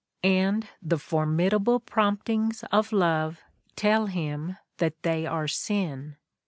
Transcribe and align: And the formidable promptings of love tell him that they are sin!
And 0.23 0.67
the 0.81 0.97
formidable 0.97 1.79
promptings 1.79 2.63
of 2.71 2.91
love 2.91 3.39
tell 3.75 4.07
him 4.07 4.57
that 4.79 5.03
they 5.03 5.27
are 5.27 5.47
sin! 5.47 6.17